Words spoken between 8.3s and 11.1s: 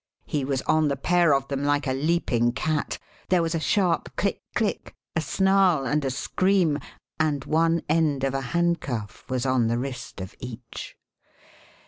a handcuff was on the wrist of each.